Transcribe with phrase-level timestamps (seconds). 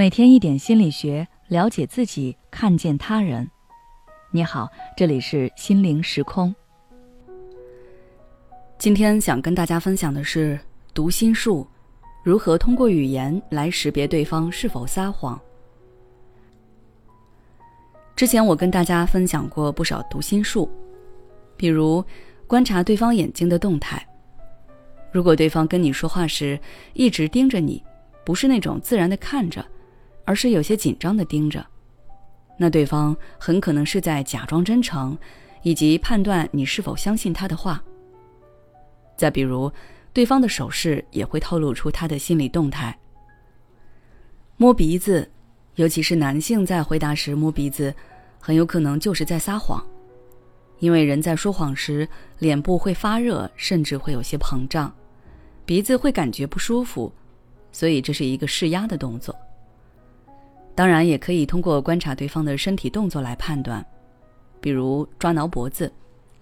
[0.00, 3.46] 每天一点心理学，了解自己，看见他人。
[4.30, 4.66] 你好，
[4.96, 6.54] 这里是心灵时空。
[8.78, 10.58] 今天想跟大家分享的是
[10.94, 11.68] 读心术，
[12.22, 15.38] 如何通过语言来识别对方是否撒谎。
[18.16, 20.66] 之前我跟大家分享过不少读心术，
[21.58, 22.02] 比如
[22.46, 24.02] 观察对方眼睛的动态。
[25.12, 26.58] 如果对方跟你说话时
[26.94, 27.84] 一直盯着你，
[28.24, 29.62] 不是那种自然的看着。
[30.24, 31.64] 而是有些紧张的盯着，
[32.56, 35.16] 那对方很可能是在假装真诚，
[35.62, 37.82] 以及判断你是否相信他的话。
[39.16, 39.70] 再比如，
[40.12, 42.96] 对方的手势也会透露出他的心理动态。
[44.56, 45.30] 摸鼻子，
[45.76, 47.94] 尤其是男性在回答时摸鼻子，
[48.38, 49.84] 很有可能就是在撒谎，
[50.78, 54.94] 因为人在说谎时脸部会发热，甚至会有些膨胀，
[55.64, 57.12] 鼻子会感觉不舒服，
[57.72, 59.34] 所以这是一个释压的动作。
[60.74, 63.84] 当然，也可以通过观察对方的身体动作来判断，
[64.60, 65.92] 比如抓挠脖子、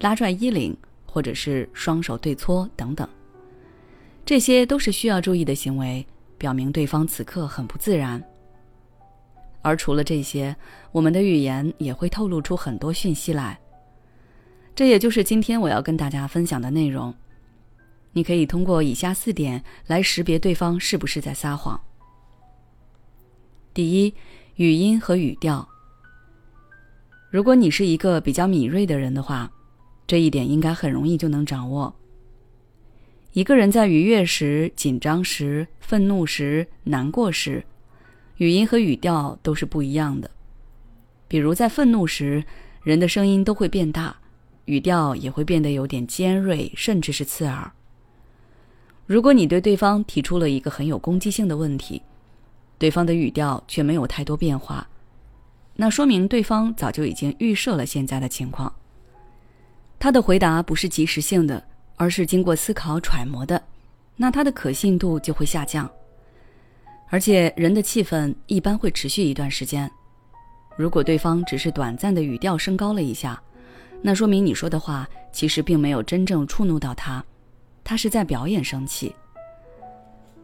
[0.00, 0.76] 拉拽衣领，
[1.06, 3.08] 或者是双手对搓等等。
[4.24, 8.22] 这些都是需要注意的行为，表明对方此刻很不自然。
[9.62, 10.54] 而除了这些，
[10.92, 13.58] 我们的语言也会透露出很多讯息来。
[14.76, 17.12] 这也就是今天我要跟大家分享的内容。
[18.12, 21.80] 你可以通过以下四点来识别对方是不是在撒谎。
[23.78, 24.12] 第一，
[24.56, 25.68] 语音和语调。
[27.30, 29.48] 如果你是一个比较敏锐的人的话，
[30.04, 31.94] 这一点应该很容易就能掌握。
[33.34, 37.64] 一个人在愉悦时、紧张时、愤怒时、难过时，
[38.38, 40.28] 语音和语调都是不一样的。
[41.28, 42.42] 比如在愤怒时，
[42.82, 44.16] 人的声音都会变大，
[44.64, 47.70] 语调也会变得有点尖锐，甚至是刺耳。
[49.06, 52.02] 如果你对对方提出了一个很有攻击性的问题，
[52.78, 54.86] 对方的语调却没有太多变化，
[55.74, 58.72] 那说明对方早就已经预设了现在的情况。
[59.98, 61.62] 他的回答不是及时性的，
[61.96, 63.60] 而是经过思考揣摩的，
[64.16, 65.90] 那他的可信度就会下降。
[67.10, 69.90] 而且人的气氛一般会持续一段时间，
[70.76, 73.42] 如果对方只是短暂的语调升高了一下，
[74.00, 77.24] 那说明你说的话其实并没有真正触怒到他，
[77.82, 79.12] 他是在表演生气。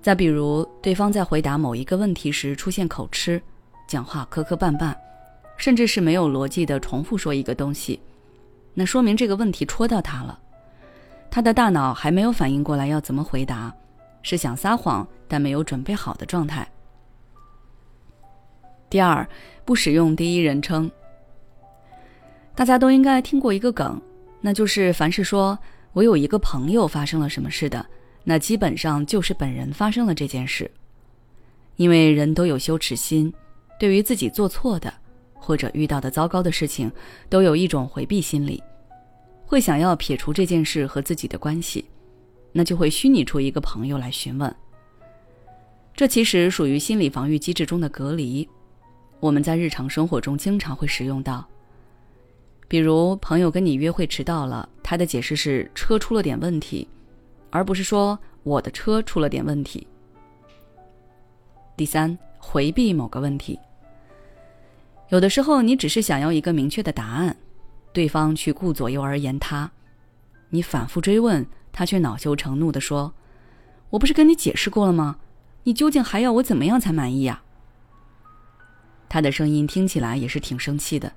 [0.00, 3.40] 再比如，对方在回答某一个问题时出现口吃，
[3.86, 4.94] 讲话磕磕绊绊，
[5.56, 8.00] 甚至是没有逻辑的重复说一个东西，
[8.74, 10.38] 那说明这个问题戳到他了，
[11.30, 13.74] 他的大脑还没有反应过来要怎么回答，
[14.22, 16.66] 是想撒谎但没有准备好的状态。
[18.88, 19.28] 第二，
[19.64, 20.90] 不使用第一人称。
[22.54, 24.00] 大家都应该听过一个梗，
[24.40, 25.58] 那就是凡是说
[25.92, 27.84] 我有一个朋友发生了什么事的。
[28.28, 30.70] 那基本上就是本人发生了这件事，
[31.76, 33.32] 因为人都有羞耻心，
[33.80, 34.92] 对于自己做错的
[35.32, 36.92] 或者遇到的糟糕的事情，
[37.30, 38.62] 都有一种回避心理，
[39.46, 41.86] 会想要撇除这件事和自己的关系，
[42.52, 44.54] 那就会虚拟出一个朋友来询问。
[45.94, 48.46] 这其实属于心理防御机制中的隔离，
[49.20, 51.48] 我们在日常生活中经常会使用到。
[52.68, 56.86] 比如朋友跟你约会迟到了，他的解释是车出了点问题。
[57.50, 59.86] 而不是说我的车出了点问题。
[61.76, 63.58] 第三，回避某个问题。
[65.10, 67.36] 有的时候，你只是想要一个明确的答案，
[67.92, 69.70] 对方却顾左右而言他，
[70.50, 73.14] 你反复追问，他却恼羞成怒的说
[73.90, 75.16] ：“我不是跟你解释过了吗？
[75.64, 77.42] 你究竟还要我怎么样才满意呀？”
[79.08, 81.12] 他的声音听起来也是挺生气的，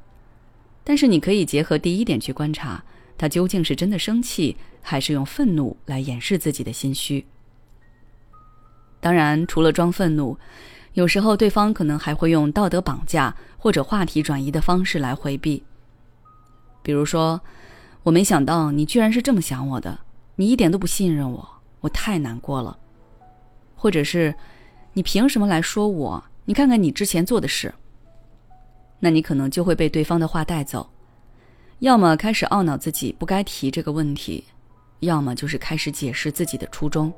[0.84, 2.84] 但是你可以结合第一点去观察。
[3.22, 7.24] 他究竟是真的生气，还是用愤怒来掩饰自己的心虚？
[9.00, 10.36] 当然，除了装愤怒，
[10.94, 15.62] 有时候对方可能还会用道德绑架或者话题转移的方式来回避。
[16.82, 17.40] 比如说，
[18.02, 20.00] 我没想到你居然是这么想我的，
[20.38, 21.48] 你一点都不信任我，
[21.82, 22.76] 我太难过了。
[23.76, 24.34] 或者是，
[24.94, 26.24] 你凭什么来说我？
[26.46, 27.72] 你看看你之前做的事。
[29.00, 30.90] 那你可能就会被对方的话带走。
[31.82, 34.44] 要么开始懊恼自己不该提这个问题，
[35.00, 37.12] 要么就是开始解释自己的初衷，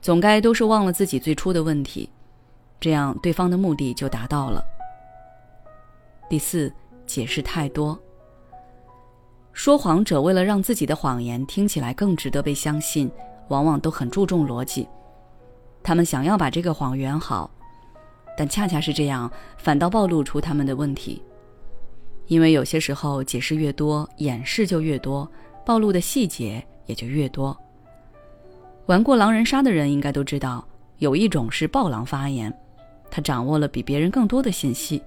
[0.00, 2.08] 总该都是忘了自己最初的问题，
[2.78, 4.64] 这样对方的目的就达到了。
[6.30, 6.72] 第四，
[7.06, 7.98] 解释太多。
[9.52, 13.10] 说谎者为了让自己的谎言听起来更值得被相信，
[13.48, 14.88] 往往都很注重逻辑，
[15.82, 17.50] 他们想要把这个谎圆好，
[18.38, 21.20] 但恰恰是这样，反倒暴露出他们的问题。
[22.26, 25.30] 因为有些时候解释越多，掩饰就越多，
[25.66, 27.56] 暴露的细节也就越多。
[28.86, 30.66] 玩过狼人杀的人应该都知道，
[30.98, 32.52] 有一种是暴狼发言，
[33.10, 35.02] 他掌握了比别人更多的信息，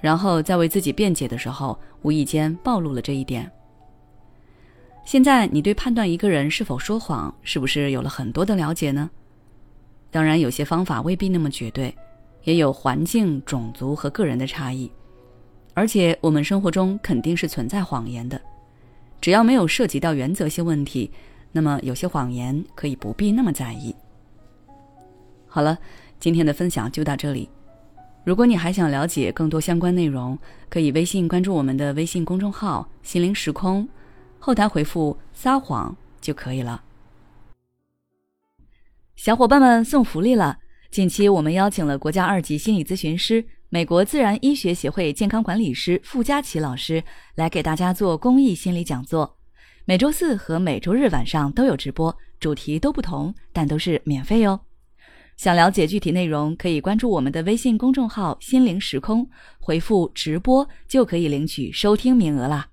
[0.00, 3.50] 然后在为自己辩解的时候，无意间暴露了这一点。
[5.04, 9.10] 现在你对判断一个人是否说谎，是不是有了很多的了解呢？
[10.10, 11.94] 当然，有些方法未必那么绝对，
[12.44, 14.90] 也有环境、种族和个人的差异。
[15.74, 18.40] 而且，我们生活中肯定是存在谎言的，
[19.20, 21.10] 只要没有涉及到原则性问题，
[21.50, 23.94] 那么有些谎言可以不必那么在意。
[25.46, 25.78] 好了，
[26.20, 27.48] 今天的分享就到这里。
[28.24, 30.38] 如果你还想了解更多相关内容，
[30.68, 33.88] 可以微信关注我们的微信公众号“心灵时空”。
[34.38, 36.82] 后台回复“撒谎”就可以了。
[39.16, 40.58] 小伙伴们送福利了！
[40.90, 47.02] 近期我们邀请了国家二级心理咨询师、美国自然医学协会健康管理师傅佳琪老师
[47.36, 49.34] 来给大家做公益心理讲座，
[49.86, 54.60] 每周四和每周日晚上都有直播，主题都不同，但都是免费哦。
[55.38, 59.26] 想了解具体内容，可以关注我们的微信公众号“心灵时空”，
[59.58, 62.68] 回复“直播”就可以领取收听名额啦。